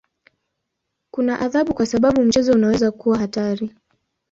Kuna 1.13 1.39
adhabu 1.39 1.73
kwa 1.73 1.85
sababu 1.85 2.21
mchezo 2.23 2.53
unaweza 2.53 2.91
kuwa 2.91 3.17
hatari. 3.17 3.75